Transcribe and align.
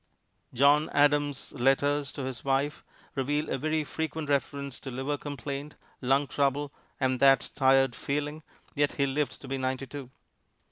John 0.51 0.89
Adams' 0.93 1.51
letters 1.51 2.11
to 2.13 2.23
his 2.23 2.43
wife 2.43 2.83
reveal 3.13 3.51
a 3.51 3.59
very 3.59 3.83
frequent 3.83 4.29
reference 4.29 4.79
to 4.79 4.89
liver 4.89 5.15
complaint, 5.15 5.75
lung 6.01 6.25
trouble, 6.25 6.71
and 6.99 7.19
that 7.19 7.51
tired 7.53 7.93
feeling, 7.93 8.41
yet 8.73 8.93
he 8.93 9.05
lived 9.05 9.39
to 9.43 9.47
be 9.47 9.59
ninety 9.59 9.85
two. 9.85 10.09